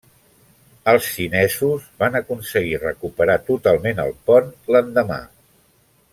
[0.93, 5.21] Els xinesos van aconseguir recuperar totalment el pont l'endemà.